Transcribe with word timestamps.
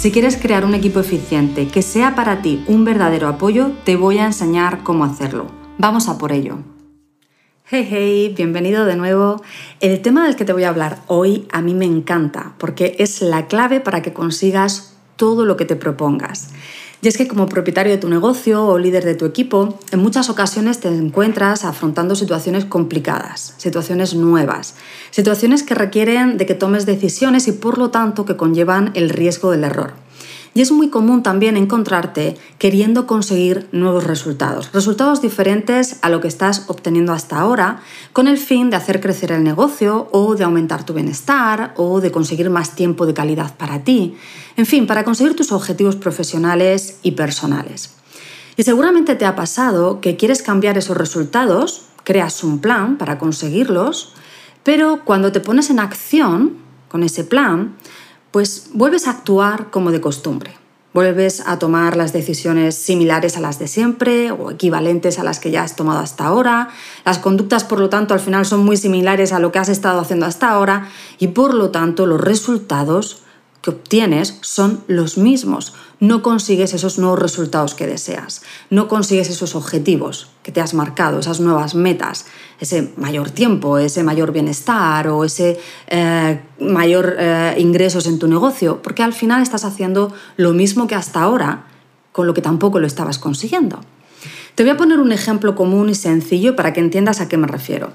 Si 0.00 0.10
quieres 0.10 0.38
crear 0.38 0.64
un 0.64 0.72
equipo 0.72 0.98
eficiente 1.00 1.68
que 1.68 1.82
sea 1.82 2.14
para 2.14 2.40
ti 2.40 2.64
un 2.66 2.86
verdadero 2.86 3.28
apoyo, 3.28 3.72
te 3.84 3.96
voy 3.96 4.16
a 4.16 4.24
enseñar 4.24 4.82
cómo 4.82 5.04
hacerlo. 5.04 5.48
Vamos 5.76 6.08
a 6.08 6.16
por 6.16 6.32
ello. 6.32 6.56
Hey, 7.66 7.86
hey, 7.90 8.32
bienvenido 8.34 8.86
de 8.86 8.96
nuevo. 8.96 9.42
El 9.80 10.00
tema 10.00 10.24
del 10.24 10.36
que 10.36 10.46
te 10.46 10.54
voy 10.54 10.64
a 10.64 10.70
hablar 10.70 11.00
hoy 11.06 11.46
a 11.52 11.60
mí 11.60 11.74
me 11.74 11.84
encanta 11.84 12.54
porque 12.56 12.96
es 12.98 13.20
la 13.20 13.46
clave 13.46 13.80
para 13.80 14.00
que 14.00 14.14
consigas 14.14 14.96
todo 15.16 15.44
lo 15.44 15.58
que 15.58 15.66
te 15.66 15.76
propongas. 15.76 16.48
Y 17.02 17.08
es 17.08 17.16
que 17.16 17.26
como 17.26 17.48
propietario 17.48 17.92
de 17.92 17.98
tu 17.98 18.10
negocio 18.10 18.62
o 18.66 18.78
líder 18.78 19.04
de 19.04 19.14
tu 19.14 19.24
equipo, 19.24 19.78
en 19.90 20.00
muchas 20.00 20.28
ocasiones 20.28 20.80
te 20.80 20.88
encuentras 20.88 21.64
afrontando 21.64 22.14
situaciones 22.14 22.66
complicadas, 22.66 23.54
situaciones 23.56 24.14
nuevas, 24.14 24.74
situaciones 25.10 25.62
que 25.62 25.74
requieren 25.74 26.36
de 26.36 26.44
que 26.44 26.54
tomes 26.54 26.84
decisiones 26.84 27.48
y 27.48 27.52
por 27.52 27.78
lo 27.78 27.90
tanto 27.90 28.26
que 28.26 28.36
conllevan 28.36 28.90
el 28.94 29.08
riesgo 29.08 29.50
del 29.50 29.64
error. 29.64 29.94
Y 30.52 30.62
es 30.62 30.72
muy 30.72 30.88
común 30.88 31.22
también 31.22 31.56
encontrarte 31.56 32.36
queriendo 32.58 33.06
conseguir 33.06 33.68
nuevos 33.70 34.04
resultados, 34.04 34.72
resultados 34.72 35.22
diferentes 35.22 35.98
a 36.02 36.08
lo 36.08 36.20
que 36.20 36.26
estás 36.26 36.64
obteniendo 36.68 37.12
hasta 37.12 37.38
ahora, 37.38 37.80
con 38.12 38.26
el 38.26 38.36
fin 38.36 38.68
de 38.68 38.76
hacer 38.76 39.00
crecer 39.00 39.30
el 39.30 39.44
negocio 39.44 40.08
o 40.10 40.34
de 40.34 40.42
aumentar 40.42 40.84
tu 40.84 40.92
bienestar 40.92 41.72
o 41.76 42.00
de 42.00 42.10
conseguir 42.10 42.50
más 42.50 42.74
tiempo 42.74 43.06
de 43.06 43.14
calidad 43.14 43.56
para 43.56 43.84
ti, 43.84 44.16
en 44.56 44.66
fin, 44.66 44.86
para 44.88 45.04
conseguir 45.04 45.36
tus 45.36 45.52
objetivos 45.52 45.94
profesionales 45.94 46.98
y 47.02 47.12
personales. 47.12 47.94
Y 48.56 48.64
seguramente 48.64 49.14
te 49.14 49.26
ha 49.26 49.36
pasado 49.36 50.00
que 50.00 50.16
quieres 50.16 50.42
cambiar 50.42 50.76
esos 50.76 50.96
resultados, 50.96 51.86
creas 52.02 52.42
un 52.42 52.58
plan 52.58 52.98
para 52.98 53.18
conseguirlos, 53.18 54.14
pero 54.64 55.02
cuando 55.04 55.32
te 55.32 55.40
pones 55.40 55.70
en 55.70 55.78
acción 55.78 56.58
con 56.88 57.02
ese 57.02 57.24
plan, 57.24 57.76
pues 58.30 58.70
vuelves 58.72 59.06
a 59.06 59.10
actuar 59.10 59.70
como 59.70 59.90
de 59.90 60.00
costumbre. 60.00 60.52
Vuelves 60.92 61.44
a 61.46 61.60
tomar 61.60 61.96
las 61.96 62.12
decisiones 62.12 62.74
similares 62.74 63.36
a 63.36 63.40
las 63.40 63.60
de 63.60 63.68
siempre 63.68 64.32
o 64.32 64.50
equivalentes 64.50 65.20
a 65.20 65.24
las 65.24 65.38
que 65.38 65.52
ya 65.52 65.62
has 65.62 65.76
tomado 65.76 66.00
hasta 66.00 66.24
ahora. 66.24 66.68
Las 67.04 67.18
conductas, 67.18 67.62
por 67.62 67.78
lo 67.78 67.88
tanto, 67.88 68.12
al 68.12 68.18
final 68.18 68.44
son 68.44 68.64
muy 68.64 68.76
similares 68.76 69.32
a 69.32 69.38
lo 69.38 69.52
que 69.52 69.60
has 69.60 69.68
estado 69.68 70.00
haciendo 70.00 70.26
hasta 70.26 70.50
ahora 70.50 70.88
y, 71.20 71.28
por 71.28 71.54
lo 71.54 71.70
tanto, 71.70 72.06
los 72.06 72.20
resultados 72.20 73.22
que 73.62 73.70
obtienes 73.70 74.38
son 74.40 74.82
los 74.86 75.18
mismos. 75.18 75.74
No 75.98 76.22
consigues 76.22 76.72
esos 76.72 76.98
nuevos 76.98 77.18
resultados 77.18 77.74
que 77.74 77.86
deseas, 77.86 78.42
no 78.70 78.88
consigues 78.88 79.28
esos 79.28 79.54
objetivos 79.54 80.30
que 80.42 80.50
te 80.50 80.60
has 80.60 80.72
marcado, 80.72 81.18
esas 81.18 81.40
nuevas 81.40 81.74
metas, 81.74 82.24
ese 82.58 82.92
mayor 82.96 83.30
tiempo, 83.30 83.78
ese 83.78 84.02
mayor 84.02 84.32
bienestar 84.32 85.08
o 85.08 85.24
ese 85.24 85.60
eh, 85.88 86.40
mayor 86.58 87.16
eh, 87.18 87.54
ingresos 87.58 88.06
en 88.06 88.18
tu 88.18 88.28
negocio, 88.28 88.80
porque 88.82 89.02
al 89.02 89.12
final 89.12 89.42
estás 89.42 89.64
haciendo 89.64 90.12
lo 90.36 90.52
mismo 90.52 90.86
que 90.86 90.94
hasta 90.94 91.20
ahora, 91.20 91.66
con 92.12 92.26
lo 92.26 92.32
que 92.32 92.42
tampoco 92.42 92.80
lo 92.80 92.86
estabas 92.86 93.18
consiguiendo. 93.18 93.80
Te 94.54 94.62
voy 94.62 94.70
a 94.72 94.76
poner 94.76 95.00
un 95.00 95.12
ejemplo 95.12 95.54
común 95.54 95.90
y 95.90 95.94
sencillo 95.94 96.56
para 96.56 96.72
que 96.72 96.80
entiendas 96.80 97.20
a 97.20 97.28
qué 97.28 97.36
me 97.36 97.46
refiero. 97.46 97.92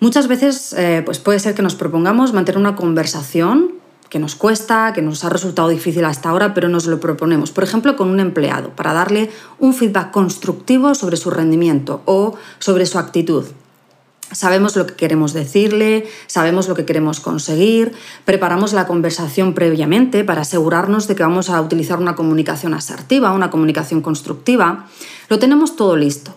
Muchas 0.00 0.28
veces 0.28 0.72
eh, 0.72 1.02
pues 1.04 1.18
puede 1.18 1.40
ser 1.40 1.54
que 1.54 1.62
nos 1.62 1.74
propongamos 1.74 2.32
mantener 2.32 2.58
una 2.58 2.74
conversación 2.74 3.80
que 4.10 4.18
nos 4.18 4.34
cuesta, 4.34 4.92
que 4.92 5.02
nos 5.02 5.24
ha 5.24 5.30
resultado 5.30 5.68
difícil 5.68 6.04
hasta 6.04 6.28
ahora, 6.28 6.52
pero 6.52 6.68
nos 6.68 6.86
lo 6.86 6.98
proponemos. 6.98 7.52
Por 7.52 7.64
ejemplo, 7.64 7.96
con 7.96 8.10
un 8.10 8.18
empleado, 8.18 8.70
para 8.70 8.92
darle 8.92 9.30
un 9.60 9.72
feedback 9.72 10.10
constructivo 10.10 10.94
sobre 10.94 11.16
su 11.16 11.30
rendimiento 11.30 12.02
o 12.04 12.34
sobre 12.58 12.86
su 12.86 12.98
actitud. 12.98 13.46
Sabemos 14.32 14.76
lo 14.76 14.86
que 14.86 14.94
queremos 14.94 15.32
decirle, 15.32 16.08
sabemos 16.26 16.68
lo 16.68 16.74
que 16.74 16.84
queremos 16.84 17.18
conseguir, 17.20 17.92
preparamos 18.24 18.72
la 18.72 18.86
conversación 18.86 19.54
previamente 19.54 20.22
para 20.24 20.42
asegurarnos 20.42 21.08
de 21.08 21.16
que 21.16 21.22
vamos 21.22 21.48
a 21.48 21.60
utilizar 21.60 21.98
una 21.98 22.14
comunicación 22.14 22.74
asertiva, 22.74 23.32
una 23.32 23.50
comunicación 23.50 24.02
constructiva. 24.02 24.86
Lo 25.28 25.38
tenemos 25.38 25.76
todo 25.76 25.96
listo. 25.96 26.34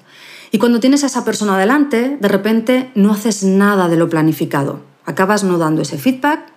Y 0.52 0.60
cuando 0.60 0.80
tienes 0.80 1.04
a 1.04 1.08
esa 1.08 1.26
persona 1.26 1.58
delante, 1.58 2.18
de 2.20 2.28
repente 2.28 2.92
no 2.94 3.12
haces 3.12 3.44
nada 3.44 3.88
de 3.90 3.98
lo 3.98 4.10
planificado. 4.10 4.80
Acabas 5.06 5.44
no 5.44 5.58
dando 5.58 5.82
ese 5.82 5.98
feedback 5.98 6.53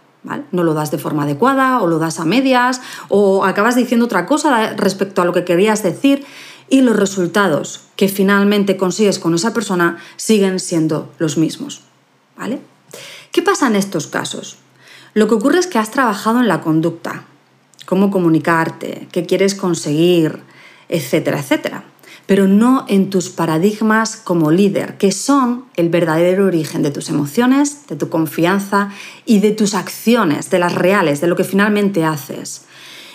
no 0.53 0.62
lo 0.62 0.75
das 0.75 0.91
de 0.91 0.98
forma 0.98 1.25
adecuada 1.25 1.81
o 1.81 1.87
lo 1.87 1.98
das 1.98 2.20
a 2.20 2.25
medias 2.25 2.81
o 3.09 3.44
acabas 3.44 3.76
diciendo 3.76 4.06
otra 4.06 4.26
cosa 4.26 4.75
respecto 4.75 5.22
a 5.22 5.25
lo 5.25 5.32
que 5.32 5.44
querías 5.44 5.82
decir 5.82 6.26
y 6.69 6.81
los 6.82 6.97
resultados 6.97 7.82
que 7.97 8.09
finalmente 8.09 8.76
consigues 8.76 9.19
con 9.19 9.34
esa 9.34 9.54
persona 9.54 9.98
siguen 10.16 10.59
siendo 10.59 11.12
los 11.19 11.38
mismos. 11.38 11.82
¿Vale? 12.36 12.60
¿Qué 13.32 13.42
pasa 13.42 13.66
en 13.69 13.76
estos 13.76 14.09
casos? 14.09 14.59
Lo 15.15 15.28
que 15.28 15.34
ocurre 15.34 15.59
es 15.59 15.66
que 15.66 15.78
has 15.78 15.91
trabajado 15.91 16.41
en 16.41 16.48
la 16.48 16.60
conducta, 16.60 17.25
cómo 17.86 18.10
comunicarte, 18.10 19.09
qué 19.12 19.25
quieres 19.25 19.54
conseguir, 19.54 20.42
etcétera, 20.88 21.41
etcétera 21.41 21.84
pero 22.26 22.48
no 22.48 22.84
en 22.88 23.09
tus 23.09 23.31
paradigmas 23.31 24.16
como 24.16 24.50
líder, 24.50 24.98
que 24.98 25.12
son 25.12 25.64
el 25.76 25.88
verdadero 25.88 26.47
origen 26.47 26.82
de 26.82 26.91
tus 26.91 27.09
emociones, 27.09 27.87
de 27.88 27.97
tu 27.97 28.09
confianza 28.09 28.91
y 29.25 29.38
de 29.38 29.53
tus 29.53 29.75
acciones, 29.75 30.50
de 30.50 30.59
las 30.59 30.75
reales, 30.75 31.20
de 31.20 31.28
lo 31.28 31.36
que 31.36 31.44
finalmente 31.44 32.04
haces. 32.04 32.62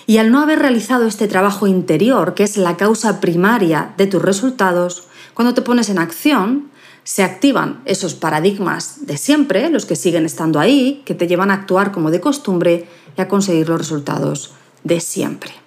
Y 0.08 0.18
al 0.18 0.32
no 0.32 0.42
haber 0.42 0.60
realizado 0.60 1.06
este 1.06 1.28
trabajo 1.28 1.68
interior, 1.68 2.34
que 2.34 2.44
es 2.44 2.58
la 2.58 2.78
causa 2.78 3.20
primaria 3.20 3.94
de 3.98 4.08
tus 4.08 4.22
resultados, 4.22 5.08
cuando 5.34 5.54
te 5.54 5.62
pones 5.62 5.90
en 5.90 6.00
acción, 6.00 6.72
se 7.04 7.24
activan 7.24 7.82
esos 7.86 8.14
paradigmas 8.14 9.06
de 9.06 9.18
siempre, 9.18 9.70
los 9.70 9.86
que 9.86 9.96
siguen 9.96 10.26
estando 10.26 10.60
ahí, 10.60 11.02
que 11.06 11.16
te 11.16 11.28
llevan 11.28 11.52
a 11.52 11.56
actuar 11.56 11.92
como 11.92 12.12
de 12.12 12.22
costumbre 12.22 12.88
y 13.18 13.22
a 13.22 13.28
conseguir 13.28 13.70
los 13.70 13.80
resultados 13.80 14.54
de 14.84 15.00
siempre. 15.00 15.61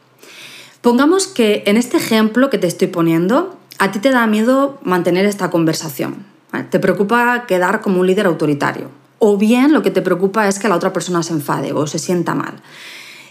Pongamos 0.84 1.26
que 1.26 1.62
en 1.64 1.78
este 1.78 1.96
ejemplo 1.96 2.50
que 2.50 2.58
te 2.58 2.66
estoy 2.66 2.88
poniendo, 2.88 3.56
a 3.78 3.90
ti 3.90 4.00
te 4.00 4.10
da 4.10 4.26
miedo 4.26 4.78
mantener 4.82 5.24
esta 5.24 5.50
conversación. 5.50 6.26
Te 6.68 6.78
preocupa 6.78 7.46
quedar 7.46 7.80
como 7.80 8.00
un 8.00 8.06
líder 8.06 8.26
autoritario. 8.26 8.90
O 9.18 9.38
bien 9.38 9.72
lo 9.72 9.80
que 9.80 9.90
te 9.90 10.02
preocupa 10.02 10.46
es 10.46 10.58
que 10.58 10.68
la 10.68 10.76
otra 10.76 10.92
persona 10.92 11.22
se 11.22 11.32
enfade 11.32 11.72
o 11.72 11.86
se 11.86 11.98
sienta 11.98 12.34
mal. 12.34 12.60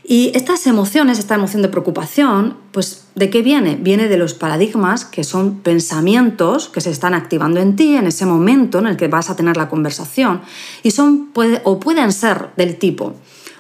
Y 0.03 0.31
estas 0.33 0.65
emociones, 0.65 1.19
esta 1.19 1.35
emoción 1.35 1.61
de 1.61 1.67
preocupación, 1.67 2.57
pues 2.71 3.05
¿de 3.13 3.29
qué 3.29 3.43
viene? 3.43 3.75
Viene 3.79 4.07
de 4.07 4.17
los 4.17 4.33
paradigmas, 4.33 5.05
que 5.05 5.23
son 5.23 5.59
pensamientos 5.59 6.69
que 6.69 6.81
se 6.81 6.89
están 6.89 7.13
activando 7.13 7.59
en 7.59 7.75
ti 7.75 7.95
en 7.95 8.07
ese 8.07 8.25
momento 8.25 8.79
en 8.79 8.87
el 8.87 8.97
que 8.97 9.09
vas 9.09 9.29
a 9.29 9.35
tener 9.35 9.57
la 9.57 9.69
conversación. 9.69 10.41
Y 10.81 10.89
son, 10.89 11.29
o 11.65 11.79
pueden 11.79 12.13
ser 12.13 12.47
del 12.57 12.77
tipo, 12.77 13.13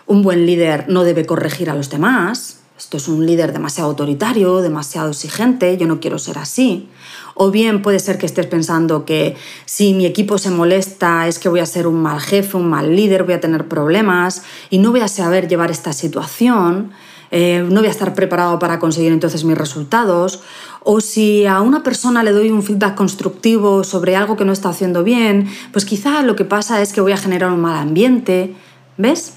un 0.07 0.23
buen 0.23 0.47
líder 0.47 0.85
no 0.89 1.03
debe 1.03 1.27
corregir 1.27 1.69
a 1.69 1.75
los 1.75 1.91
demás, 1.91 2.62
esto 2.83 2.97
es 2.97 3.07
un 3.07 3.25
líder 3.25 3.53
demasiado 3.53 3.89
autoritario, 3.91 4.61
demasiado 4.61 5.09
exigente, 5.09 5.77
yo 5.77 5.87
no 5.87 6.01
quiero 6.01 6.19
ser 6.19 6.37
así. 6.37 6.89
O 7.33 7.49
bien 7.49 7.81
puede 7.81 7.97
ser 7.99 8.17
que 8.17 8.25
estés 8.25 8.45
pensando 8.45 9.05
que 9.05 9.37
si 9.65 9.93
mi 9.93 10.05
equipo 10.05 10.37
se 10.37 10.49
molesta 10.49 11.27
es 11.29 11.39
que 11.39 11.47
voy 11.47 11.61
a 11.61 11.65
ser 11.65 11.87
un 11.87 12.01
mal 12.01 12.19
jefe, 12.19 12.57
un 12.57 12.69
mal 12.69 12.93
líder, 12.93 13.23
voy 13.23 13.35
a 13.35 13.39
tener 13.39 13.69
problemas 13.69 14.43
y 14.69 14.79
no 14.79 14.91
voy 14.91 14.99
a 14.99 15.07
saber 15.07 15.47
llevar 15.47 15.71
esta 15.71 15.93
situación, 15.93 16.91
eh, 17.31 17.65
no 17.67 17.79
voy 17.79 17.87
a 17.87 17.91
estar 17.91 18.13
preparado 18.13 18.59
para 18.59 18.79
conseguir 18.79 19.13
entonces 19.13 19.45
mis 19.45 19.57
resultados. 19.57 20.41
O 20.81 20.99
si 20.99 21.45
a 21.45 21.61
una 21.61 21.83
persona 21.83 22.21
le 22.21 22.33
doy 22.33 22.51
un 22.51 22.63
feedback 22.63 22.95
constructivo 22.95 23.85
sobre 23.85 24.17
algo 24.17 24.35
que 24.35 24.43
no 24.43 24.51
está 24.51 24.67
haciendo 24.67 25.05
bien, 25.05 25.49
pues 25.71 25.85
quizá 25.85 26.21
lo 26.21 26.35
que 26.35 26.43
pasa 26.43 26.81
es 26.81 26.91
que 26.91 26.99
voy 26.99 27.13
a 27.13 27.17
generar 27.17 27.49
un 27.49 27.61
mal 27.61 27.77
ambiente. 27.77 28.55
¿Ves? 28.97 29.35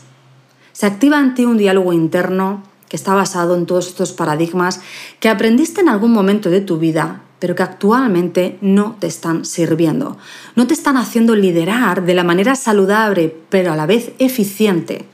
Se 0.73 0.85
activa 0.85 1.21
en 1.21 1.35
ti 1.35 1.45
un 1.45 1.57
diálogo 1.57 1.93
interno 1.93 2.75
que 2.89 2.97
está 2.97 3.15
basado 3.15 3.57
en 3.57 3.67
todos 3.67 3.89
estos 3.89 4.13
paradigmas 4.13 4.81
que 5.21 5.29
aprendiste 5.29 5.81
en 5.81 5.89
algún 5.89 6.13
momento 6.13 6.51
de 6.51 6.61
tu 6.61 6.79
vida, 6.79 7.23
pero 7.39 7.55
que 7.55 7.63
actualmente 7.63 8.59
no 8.61 8.97
te 8.99 9.07
están 9.07 9.45
sirviendo. 9.45 10.17
No 10.55 10.67
te 10.67 10.75
están 10.75 10.97
haciendo 10.97 11.35
liderar 11.35 12.05
de 12.05 12.15
la 12.15 12.25
manera 12.25 12.55
saludable, 12.57 13.37
pero 13.51 13.73
a 13.73 13.77
la 13.77 13.87
vez 13.87 14.13
eficiente, 14.19 15.07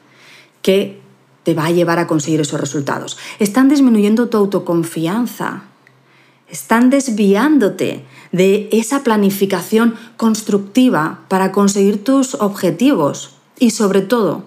que 0.60 1.00
te 1.42 1.54
va 1.54 1.66
a 1.66 1.70
llevar 1.72 1.98
a 1.98 2.06
conseguir 2.06 2.40
esos 2.40 2.60
resultados. 2.60 3.18
Están 3.40 3.68
disminuyendo 3.68 4.28
tu 4.28 4.36
autoconfianza. 4.36 5.64
Están 6.48 6.90
desviándote 6.90 8.04
de 8.30 8.68
esa 8.70 9.02
planificación 9.02 9.96
constructiva 10.16 11.20
para 11.28 11.50
conseguir 11.50 12.04
tus 12.04 12.34
objetivos. 12.34 13.36
Y 13.58 13.70
sobre 13.70 14.02
todo, 14.02 14.44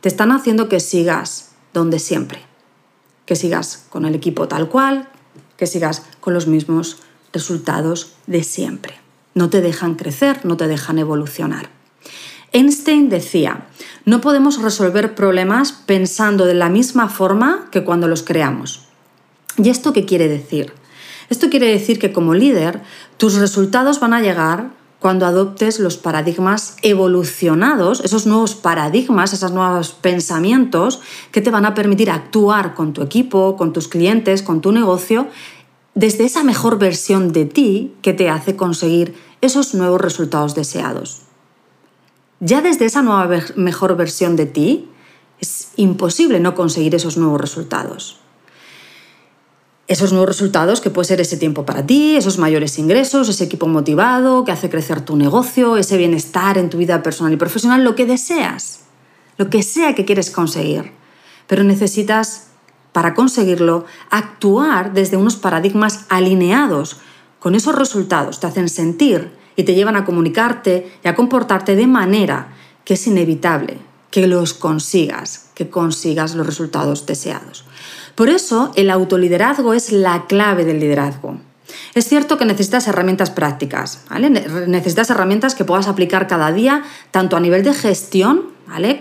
te 0.00 0.08
están 0.08 0.30
haciendo 0.32 0.68
que 0.68 0.80
sigas 0.80 1.50
donde 1.74 1.98
siempre 1.98 2.47
que 3.28 3.36
sigas 3.36 3.84
con 3.90 4.06
el 4.06 4.14
equipo 4.14 4.48
tal 4.48 4.70
cual, 4.70 5.06
que 5.58 5.66
sigas 5.66 6.02
con 6.18 6.32
los 6.32 6.46
mismos 6.46 6.96
resultados 7.30 8.14
de 8.26 8.42
siempre. 8.42 8.94
No 9.34 9.50
te 9.50 9.60
dejan 9.60 9.96
crecer, 9.96 10.46
no 10.46 10.56
te 10.56 10.66
dejan 10.66 10.98
evolucionar. 10.98 11.68
Einstein 12.52 13.10
decía, 13.10 13.66
no 14.06 14.22
podemos 14.22 14.62
resolver 14.62 15.14
problemas 15.14 15.72
pensando 15.72 16.46
de 16.46 16.54
la 16.54 16.70
misma 16.70 17.10
forma 17.10 17.68
que 17.70 17.84
cuando 17.84 18.08
los 18.08 18.22
creamos. 18.22 18.86
¿Y 19.58 19.68
esto 19.68 19.92
qué 19.92 20.06
quiere 20.06 20.26
decir? 20.26 20.72
Esto 21.28 21.50
quiere 21.50 21.66
decir 21.66 21.98
que 21.98 22.14
como 22.14 22.32
líder, 22.32 22.80
tus 23.18 23.34
resultados 23.34 24.00
van 24.00 24.14
a 24.14 24.22
llegar 24.22 24.70
cuando 25.00 25.26
adoptes 25.26 25.78
los 25.78 25.96
paradigmas 25.96 26.76
evolucionados, 26.82 28.00
esos 28.00 28.26
nuevos 28.26 28.54
paradigmas, 28.54 29.32
esos 29.32 29.52
nuevos 29.52 29.92
pensamientos 29.92 31.00
que 31.30 31.40
te 31.40 31.50
van 31.50 31.64
a 31.64 31.74
permitir 31.74 32.10
actuar 32.10 32.74
con 32.74 32.92
tu 32.92 33.02
equipo, 33.02 33.56
con 33.56 33.72
tus 33.72 33.86
clientes, 33.86 34.42
con 34.42 34.60
tu 34.60 34.72
negocio, 34.72 35.28
desde 35.94 36.24
esa 36.24 36.42
mejor 36.42 36.78
versión 36.78 37.32
de 37.32 37.44
ti 37.44 37.94
que 38.02 38.12
te 38.12 38.28
hace 38.28 38.56
conseguir 38.56 39.14
esos 39.40 39.74
nuevos 39.74 40.00
resultados 40.00 40.54
deseados. 40.54 41.22
Ya 42.40 42.60
desde 42.60 42.84
esa 42.84 43.02
nueva 43.02 43.40
mejor 43.56 43.96
versión 43.96 44.36
de 44.36 44.46
ti 44.46 44.88
es 45.40 45.68
imposible 45.76 46.40
no 46.40 46.54
conseguir 46.54 46.94
esos 46.94 47.16
nuevos 47.16 47.40
resultados 47.40 48.20
esos 49.88 50.12
nuevos 50.12 50.28
resultados, 50.28 50.82
que 50.82 50.90
puede 50.90 51.08
ser 51.08 51.20
ese 51.20 51.38
tiempo 51.38 51.64
para 51.64 51.84
ti, 51.84 52.16
esos 52.16 52.38
mayores 52.38 52.78
ingresos, 52.78 53.28
ese 53.30 53.44
equipo 53.44 53.66
motivado 53.66 54.44
que 54.44 54.52
hace 54.52 54.68
crecer 54.68 55.00
tu 55.00 55.16
negocio, 55.16 55.78
ese 55.78 55.96
bienestar 55.96 56.58
en 56.58 56.68
tu 56.68 56.76
vida 56.76 57.02
personal 57.02 57.32
y 57.32 57.36
profesional, 57.36 57.82
lo 57.82 57.94
que 57.94 58.04
deseas, 58.04 58.80
lo 59.38 59.48
que 59.48 59.62
sea 59.62 59.94
que 59.94 60.04
quieres 60.04 60.30
conseguir. 60.30 60.92
Pero 61.46 61.64
necesitas, 61.64 62.48
para 62.92 63.14
conseguirlo, 63.14 63.86
actuar 64.10 64.92
desde 64.92 65.16
unos 65.16 65.36
paradigmas 65.36 66.04
alineados 66.10 66.98
con 67.38 67.54
esos 67.54 67.74
resultados, 67.74 68.40
te 68.40 68.46
hacen 68.46 68.68
sentir 68.68 69.32
y 69.56 69.62
te 69.62 69.74
llevan 69.74 69.96
a 69.96 70.04
comunicarte 70.04 70.92
y 71.02 71.08
a 71.08 71.14
comportarte 71.14 71.76
de 71.76 71.86
manera 71.86 72.48
que 72.84 72.94
es 72.94 73.06
inevitable 73.06 73.78
que 74.10 74.26
los 74.26 74.52
consigas, 74.52 75.50
que 75.54 75.70
consigas 75.70 76.34
los 76.34 76.46
resultados 76.46 77.06
deseados. 77.06 77.64
Por 78.18 78.30
eso, 78.30 78.72
el 78.74 78.90
autoliderazgo 78.90 79.74
es 79.74 79.92
la 79.92 80.26
clave 80.26 80.64
del 80.64 80.80
liderazgo. 80.80 81.38
Es 81.94 82.08
cierto 82.08 82.36
que 82.36 82.44
necesitas 82.44 82.88
herramientas 82.88 83.30
prácticas. 83.30 84.02
Necesitas 84.66 85.08
herramientas 85.10 85.54
que 85.54 85.64
puedas 85.64 85.86
aplicar 85.86 86.26
cada 86.26 86.50
día, 86.50 86.82
tanto 87.12 87.36
a 87.36 87.40
nivel 87.40 87.62
de 87.62 87.74
gestión. 87.74 88.46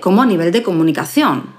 Como 0.02 0.22
a 0.22 0.28
nivel 0.28 0.52
de 0.52 0.62
comunicación, 0.62 1.50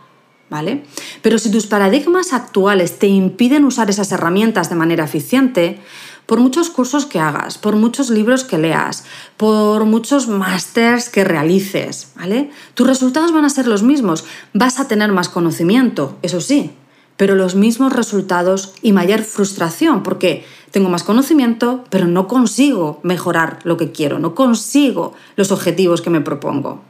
¿vale? 0.49 0.84
Pero 1.20 1.37
si 1.38 1.50
tus 1.50 1.66
paradigmas 1.66 2.32
actuales 2.32 3.00
te 3.00 3.08
impiden 3.08 3.64
usar 3.64 3.90
esas 3.90 4.12
herramientas 4.12 4.70
de 4.70 4.76
manera 4.76 5.02
eficiente, 5.02 5.81
por 6.26 6.38
muchos 6.38 6.70
cursos 6.70 7.06
que 7.06 7.19
hagas, 7.19 7.58
por 7.58 7.75
muchos 7.75 8.08
libros 8.08 8.44
que 8.44 8.58
leas, 8.58 9.05
por 9.37 9.84
muchos 9.84 10.28
másters 10.28 11.08
que 11.08 11.25
realices, 11.25 12.12
¿vale? 12.14 12.52
Tus 12.75 12.87
resultados 12.87 13.32
van 13.32 13.44
a 13.44 13.50
ser 13.50 13.66
los 13.66 13.82
mismos. 13.82 14.26
Vas 14.55 14.78
a 14.78 14.87
tener 14.87 15.10
más 15.10 15.28
conocimiento, 15.28 16.19
eso 16.22 16.40
sí, 16.40 16.70
pero 17.19 17.35
los 17.35 17.56
mismos 17.56 17.93
resultados 17.93 18.73
y 18.81 18.93
mayor 18.93 19.23
frustración, 19.23 20.03
porque 20.03 20.47
tengo 20.70 20.88
más 20.88 21.03
conocimiento, 21.03 21.85
pero 21.91 22.06
no 22.06 22.29
consigo 22.29 23.00
mejorar 23.03 23.59
lo 23.65 23.76
que 23.76 23.91
quiero, 23.91 24.19
no 24.19 24.35
consigo 24.35 25.12
los 25.37 25.53
objetivos 25.53 26.00
que 26.00 26.11
me 26.11 26.23
propongo. 26.23 26.81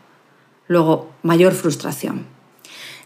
Luego, 0.69 1.11
mayor 1.23 1.55
frustración. 1.55 2.27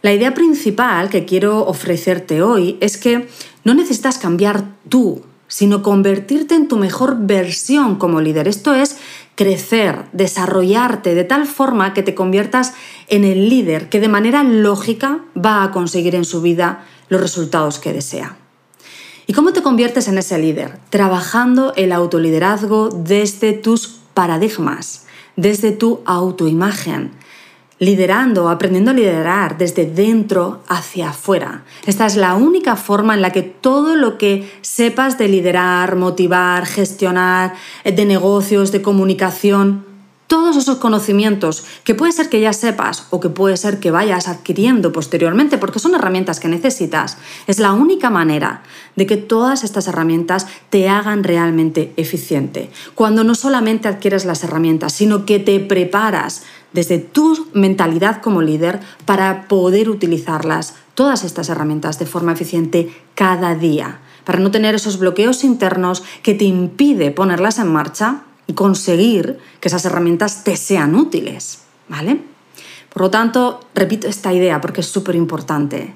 La 0.03 0.13
idea 0.13 0.35
principal 0.35 1.11
que 1.11 1.25
quiero 1.25 1.65
ofrecerte 1.65 2.43
hoy 2.43 2.77
es 2.81 2.99
que 2.99 3.29
no 3.63 3.73
necesitas 3.73 4.19
cambiar 4.19 4.65
tú, 4.89 5.23
sino 5.47 5.83
convertirte 5.83 6.57
en 6.57 6.67
tu 6.67 6.77
mejor 6.77 7.19
versión 7.21 7.97
como 7.97 8.21
líder. 8.21 8.49
Esto 8.49 8.75
es 8.75 8.97
crecer, 9.37 10.07
desarrollarte 10.13 11.15
de 11.15 11.23
tal 11.23 11.47
forma 11.47 11.95
que 11.95 12.03
te 12.03 12.17
conviertas 12.17 12.75
en 13.09 13.23
el 13.25 13.49
líder 13.49 13.89
que 13.91 14.01
de 14.01 14.09
manera 14.09 14.43
lógica 14.43 15.21
va 15.37 15.63
a 15.63 15.71
conseguir 15.71 16.17
en 16.17 16.25
su 16.25 16.43
vida 16.43 16.85
los 17.13 17.21
resultados 17.21 17.79
que 17.79 17.93
desea. 17.93 18.37
¿Y 19.27 19.35
cómo 19.35 19.53
te 19.53 19.63
conviertes 19.63 20.09
en 20.09 20.19
ese 20.19 20.39
líder? 20.39 20.79
Trabajando 20.91 21.73
el 21.77 21.93
autoliderazgo 21.93 22.89
desde 22.89 23.53
tus 23.53 24.01
paradigmas, 24.15 25.07
desde 25.37 25.71
tu 25.71 26.01
autoimagen, 26.05 27.13
liderando, 27.79 28.49
aprendiendo 28.49 28.91
a 28.91 28.95
liderar 28.95 29.59
desde 29.59 29.87
dentro 29.87 30.61
hacia 30.69 31.11
afuera. 31.11 31.65
Esta 31.87 32.07
es 32.07 32.17
la 32.17 32.35
única 32.35 32.77
forma 32.77 33.15
en 33.15 33.23
la 33.23 33.31
que 33.31 33.43
todo 33.43 33.95
lo 33.95 34.19
que 34.19 34.51
sepas 34.63 35.19
de 35.19 35.29
liderar, 35.29 35.97
motivar, 35.97 36.67
gestionar, 36.67 37.55
de 37.85 38.05
negocios, 38.05 38.73
de 38.73 38.83
comunicación, 38.83 39.85
todos 40.33 40.57
esos 40.57 40.79
conocimientos 40.79 41.63
que 41.85 41.95
puede 41.95 42.11
ser 42.11 42.31
que 42.31 42.41
ya 42.41 42.55
sepas 42.55 43.07
o 43.11 43.21
que 43.21 43.29
puede 43.29 43.59
ser 43.59 43.81
que 43.81 43.91
vayas 43.91 44.29
adquiriendo 44.29 44.91
posteriormente, 44.91 45.59
porque 45.59 45.79
son 45.79 45.95
herramientas 45.95 46.41
que 46.41 46.49
necesitas, 46.49 47.19
es 47.47 47.59
la 47.59 47.75
única 47.75 48.09
manera 48.09 48.63
de 48.97 49.05
que 49.05 49.19
todas 49.19 49.63
estas 49.63 49.89
herramientas 49.89 50.47
te 50.71 50.89
hagan 50.89 51.23
realmente 51.23 51.93
eficiente. 51.99 52.71
Cuando 52.95 53.25
no 53.25 53.35
solamente 53.35 53.89
adquieres 53.89 54.25
las 54.25 54.43
herramientas, 54.43 54.95
sino 54.95 55.27
que 55.27 55.39
te 55.39 55.61
preparas 55.61 56.45
desde 56.73 56.97
tu 56.97 57.49
mentalidad 57.53 58.23
como 58.23 58.41
líder 58.41 58.81
para 59.05 59.49
poder 59.49 59.91
utilizarlas, 59.91 60.77
todas 60.95 61.25
estas 61.25 61.51
herramientas 61.51 61.99
de 61.99 62.07
forma 62.07 62.33
eficiente 62.33 62.91
cada 63.15 63.55
día, 63.55 64.01
para 64.25 64.39
no 64.39 64.51
tener 64.51 64.75
esos 64.75 64.99
bloqueos 64.99 65.45
internos 65.45 66.03
que 66.23 66.33
te 66.33 66.47
impide 66.47 67.11
ponerlas 67.11 67.59
en 67.59 67.71
marcha 67.71 68.23
conseguir 68.55 69.39
que 69.61 69.69
esas 69.69 69.85
herramientas 69.85 70.45
te 70.45 70.57
sean 70.57 70.95
útiles, 70.95 71.61
¿vale? 71.89 72.21
Por 72.93 73.03
lo 73.03 73.11
tanto, 73.11 73.61
repito 73.75 74.07
esta 74.07 74.33
idea 74.33 74.61
porque 74.61 74.83
es 74.83 74.87
súper 74.87 75.15
importante. 75.15 75.95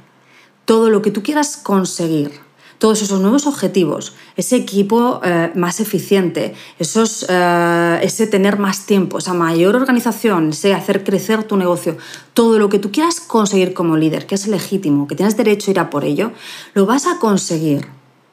Todo 0.65 0.89
lo 0.89 1.03
que 1.03 1.11
tú 1.11 1.23
quieras 1.23 1.57
conseguir, 1.57 2.33
todos 2.79 3.03
esos 3.03 3.21
nuevos 3.21 3.47
objetivos, 3.47 4.15
ese 4.37 4.57
equipo 4.57 5.21
eh, 5.23 5.53
más 5.55 5.81
eficiente, 5.81 6.55
esos, 6.79 7.27
eh, 7.29 7.99
ese 8.03 8.27
tener 8.27 8.59
más 8.59 8.87
tiempo, 8.87 9.19
esa 9.19 9.35
mayor 9.35 9.77
organización, 9.77 10.51
ese 10.51 10.75
hacer 10.75 11.05
crecer 11.05 11.45
tu 11.45 11.57
negocio, 11.57 11.97
todo 12.35 12.59
lo 12.59 12.69
que 12.69 12.79
tú 12.79 12.91
quieras 12.91 13.21
conseguir 13.21 13.75
como 13.75 13.97
líder, 13.97 14.27
que 14.27 14.35
es 14.35 14.47
legítimo, 14.47 15.07
que 15.07 15.15
tienes 15.15 15.37
derecho 15.37 15.71
a 15.71 15.73
ir 15.73 15.81
a 15.81 15.91
por 15.91 16.05
ello, 16.05 16.33
lo 16.75 16.87
vas 16.87 17.07
a 17.07 17.19
conseguir 17.19 17.87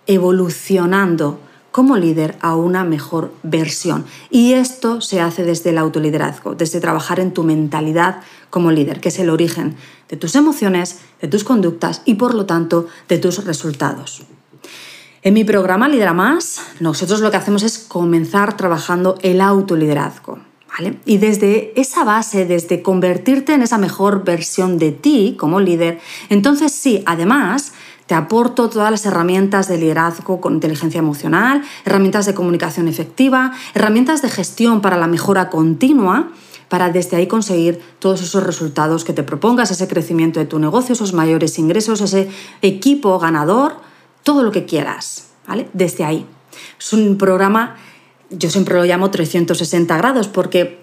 evolucionando 0.07 1.39
como 1.73 1.97
líder 1.97 2.37
a 2.39 2.55
una 2.55 2.83
mejor 2.83 3.33
versión. 3.41 4.05
Y 4.29 4.53
esto 4.53 5.01
se 5.01 5.19
hace 5.19 5.43
desde 5.43 5.71
el 5.71 5.79
autoliderazgo, 5.79 6.53
desde 6.53 6.79
trabajar 6.79 7.19
en 7.19 7.33
tu 7.33 7.43
mentalidad 7.43 8.21
como 8.51 8.71
líder, 8.71 9.01
que 9.01 9.09
es 9.09 9.17
el 9.17 9.31
origen 9.31 9.75
de 10.07 10.15
tus 10.15 10.35
emociones, 10.35 10.99
de 11.19 11.27
tus 11.27 11.43
conductas 11.43 12.03
y 12.05 12.13
por 12.13 12.35
lo 12.35 12.45
tanto 12.45 12.85
de 13.09 13.17
tus 13.17 13.43
resultados. 13.43 14.21
En 15.23 15.33
mi 15.33 15.43
programa 15.43 15.89
Lidera 15.89 16.13
Más, 16.13 16.61
nosotros 16.79 17.21
lo 17.21 17.31
que 17.31 17.37
hacemos 17.37 17.63
es 17.63 17.79
comenzar 17.79 18.55
trabajando 18.55 19.17
el 19.23 19.41
autoliderazgo. 19.41 20.37
Y 21.05 21.17
desde 21.17 21.79
esa 21.79 22.03
base, 22.03 22.45
desde 22.45 22.81
convertirte 22.81 23.53
en 23.53 23.61
esa 23.61 23.77
mejor 23.77 24.23
versión 24.23 24.79
de 24.79 24.91
ti 24.91 25.35
como 25.37 25.59
líder, 25.59 25.99
entonces 26.29 26.71
sí, 26.71 27.03
además, 27.05 27.73
te 28.07 28.15
aporto 28.15 28.69
todas 28.69 28.91
las 28.91 29.05
herramientas 29.05 29.67
de 29.67 29.77
liderazgo 29.77 30.41
con 30.41 30.55
inteligencia 30.55 30.99
emocional, 30.99 31.63
herramientas 31.85 32.25
de 32.25 32.33
comunicación 32.33 32.87
efectiva, 32.87 33.53
herramientas 33.73 34.21
de 34.21 34.29
gestión 34.29 34.81
para 34.81 34.97
la 34.97 35.07
mejora 35.07 35.49
continua, 35.49 36.29
para 36.69 36.89
desde 36.89 37.17
ahí 37.17 37.27
conseguir 37.27 37.81
todos 37.99 38.21
esos 38.21 38.43
resultados 38.43 39.03
que 39.03 39.13
te 39.13 39.23
propongas, 39.23 39.71
ese 39.71 39.87
crecimiento 39.87 40.39
de 40.39 40.45
tu 40.45 40.59
negocio, 40.59 40.93
esos 40.93 41.13
mayores 41.13 41.59
ingresos, 41.59 42.01
ese 42.01 42.29
equipo 42.61 43.19
ganador, 43.19 43.75
todo 44.23 44.43
lo 44.43 44.51
que 44.51 44.65
quieras, 44.65 45.27
¿vale? 45.47 45.69
Desde 45.73 46.03
ahí. 46.03 46.25
Es 46.79 46.91
un 46.93 47.17
programa, 47.17 47.75
yo 48.29 48.49
siempre 48.49 48.75
lo 48.75 48.85
llamo 48.85 49.11
360 49.11 49.95
grados 49.97 50.27
porque 50.27 50.82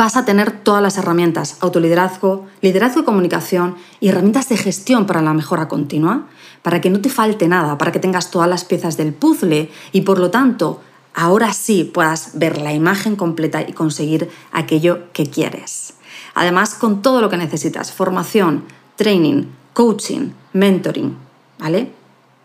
vas 0.00 0.16
a 0.16 0.24
tener 0.24 0.50
todas 0.50 0.82
las 0.82 0.96
herramientas, 0.96 1.58
autoliderazgo, 1.60 2.46
liderazgo 2.62 3.02
y 3.02 3.04
comunicación 3.04 3.76
y 4.00 4.08
herramientas 4.08 4.48
de 4.48 4.56
gestión 4.56 5.04
para 5.04 5.20
la 5.20 5.34
mejora 5.34 5.68
continua, 5.68 6.26
para 6.62 6.80
que 6.80 6.88
no 6.88 7.02
te 7.02 7.10
falte 7.10 7.48
nada, 7.48 7.76
para 7.76 7.92
que 7.92 7.98
tengas 7.98 8.30
todas 8.30 8.48
las 8.48 8.64
piezas 8.64 8.96
del 8.96 9.12
puzzle 9.12 9.70
y 9.92 10.00
por 10.00 10.18
lo 10.18 10.30
tanto 10.30 10.80
ahora 11.12 11.52
sí 11.52 11.84
puedas 11.84 12.30
ver 12.38 12.62
la 12.62 12.72
imagen 12.72 13.14
completa 13.14 13.60
y 13.60 13.74
conseguir 13.74 14.30
aquello 14.52 15.12
que 15.12 15.26
quieres. 15.26 15.92
Además, 16.32 16.72
con 16.72 17.02
todo 17.02 17.20
lo 17.20 17.28
que 17.28 17.36
necesitas, 17.36 17.92
formación, 17.92 18.64
training, 18.96 19.48
coaching, 19.74 20.30
mentoring, 20.54 21.14
¿vale? 21.58 21.92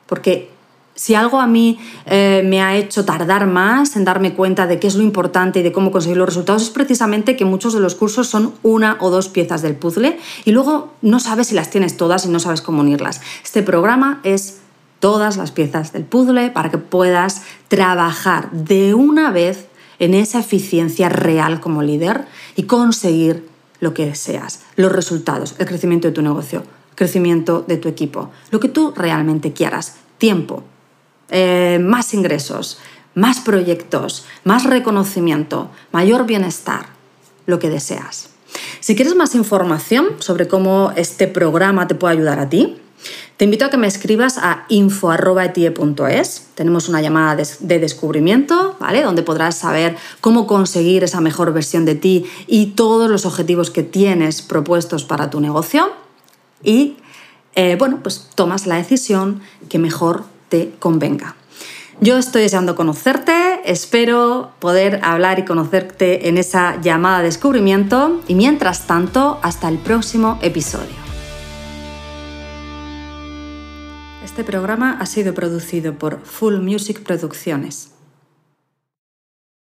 Porque 0.07 0.51
si 0.95 1.13
algo 1.13 1.41
a 1.41 1.47
mí 1.47 1.77
eh, 2.05 2.41
me 2.45 2.61
ha 2.61 2.75
hecho 2.77 3.03
tardar 3.03 3.47
más 3.47 3.97
en 3.97 4.05
darme 4.05 4.33
cuenta 4.33 4.65
de 4.65 4.79
qué 4.79 4.87
es 4.87 4.95
lo 4.95 5.03
importante 5.03 5.59
y 5.59 5.63
de 5.63 5.73
cómo 5.73 5.91
conseguir 5.91 6.17
los 6.17 6.27
resultados, 6.27 6.63
es 6.63 6.69
precisamente 6.69 7.35
que 7.35 7.43
muchos 7.43 7.73
de 7.73 7.81
los 7.81 7.95
cursos 7.95 8.27
son 8.27 8.53
una 8.63 8.97
o 9.01 9.09
dos 9.09 9.27
piezas 9.27 9.61
del 9.61 9.75
puzzle 9.75 10.17
y 10.45 10.51
luego 10.51 10.93
no 11.01 11.19
sabes 11.19 11.47
si 11.47 11.55
las 11.55 11.69
tienes 11.69 11.97
todas 11.97 12.25
y 12.25 12.29
no 12.29 12.39
sabes 12.39 12.61
cómo 12.61 12.79
unirlas. 12.79 13.21
Este 13.43 13.61
programa 13.61 14.21
es 14.23 14.59
todas 14.99 15.35
las 15.35 15.51
piezas 15.51 15.91
del 15.91 16.05
puzzle 16.05 16.49
para 16.51 16.71
que 16.71 16.77
puedas 16.77 17.41
trabajar 17.67 18.49
de 18.51 18.93
una 18.93 19.31
vez 19.31 19.67
en 19.99 20.13
esa 20.13 20.39
eficiencia 20.39 21.09
real 21.09 21.59
como 21.59 21.83
líder 21.83 22.25
y 22.55 22.63
conseguir 22.63 23.47
lo 23.81 23.93
que 23.93 24.05
deseas, 24.05 24.61
los 24.77 24.93
resultados, 24.93 25.55
el 25.59 25.65
crecimiento 25.65 26.07
de 26.07 26.13
tu 26.13 26.21
negocio, 26.21 26.59
el 26.91 26.95
crecimiento 26.95 27.65
de 27.67 27.77
tu 27.77 27.89
equipo, 27.89 28.31
lo 28.51 28.61
que 28.61 28.69
tú 28.69 28.93
realmente 28.95 29.51
quieras, 29.51 29.97
tiempo, 30.17 30.63
eh, 31.29 31.79
más 31.81 32.13
ingresos, 32.13 32.79
más 33.13 33.39
proyectos, 33.39 34.25
más 34.43 34.63
reconocimiento, 34.63 35.69
mayor 35.91 36.25
bienestar, 36.25 36.87
lo 37.45 37.59
que 37.59 37.69
deseas. 37.69 38.29
Si 38.79 38.95
quieres 38.95 39.15
más 39.15 39.35
información 39.35 40.07
sobre 40.19 40.47
cómo 40.47 40.91
este 40.95 41.27
programa 41.27 41.87
te 41.87 41.95
puede 41.95 42.15
ayudar 42.15 42.39
a 42.39 42.49
ti, 42.49 42.77
te 43.37 43.45
invito 43.45 43.65
a 43.65 43.69
que 43.69 43.77
me 43.77 43.87
escribas 43.87 44.37
a 44.37 44.65
info.etie.es. 44.69 46.47
Tenemos 46.55 46.87
una 46.87 47.01
llamada 47.01 47.35
de 47.35 47.79
descubrimiento, 47.79 48.77
¿vale? 48.79 49.01
Donde 49.01 49.23
podrás 49.23 49.57
saber 49.57 49.97
cómo 50.21 50.47
conseguir 50.47 51.03
esa 51.03 51.19
mejor 51.19 51.51
versión 51.51 51.83
de 51.83 51.95
ti 51.95 52.25
y 52.47 52.67
todos 52.67 53.09
los 53.09 53.25
objetivos 53.25 53.71
que 53.71 53.83
tienes 53.83 54.41
propuestos 54.41 55.03
para 55.03 55.29
tu 55.29 55.41
negocio. 55.41 55.91
Y, 56.63 56.95
eh, 57.55 57.75
bueno, 57.77 57.99
pues 58.01 58.29
tomas 58.35 58.67
la 58.67 58.75
decisión 58.75 59.41
que 59.67 59.79
mejor 59.79 60.23
convenga. 60.79 61.35
Yo 62.01 62.17
estoy 62.17 62.41
deseando 62.41 62.75
conocerte, 62.75 63.61
espero 63.63 64.51
poder 64.59 64.99
hablar 65.01 65.39
y 65.39 65.45
conocerte 65.45 66.27
en 66.27 66.37
esa 66.37 66.81
llamada 66.81 67.19
de 67.19 67.25
descubrimiento 67.25 68.21
y 68.27 68.35
mientras 68.35 68.85
tanto, 68.85 69.39
hasta 69.41 69.69
el 69.69 69.77
próximo 69.77 70.37
episodio. 70.41 71.05
Este 74.25 74.43
programa 74.43 74.97
ha 74.99 75.05
sido 75.05 75.33
producido 75.33 75.93
por 75.93 76.19
Full 76.19 76.55
Music 76.55 77.01
Producciones. 77.03 77.94